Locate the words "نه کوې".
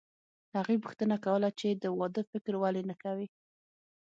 2.89-3.27